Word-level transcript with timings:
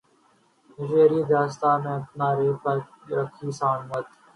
تنوشری 0.69 1.21
دتہ 1.29 1.71
نے 1.83 1.95
میرا 2.17 2.29
ریپ 2.37 2.63
کیا 3.03 3.15
راکھی 3.17 3.47
ساونت 3.59 4.07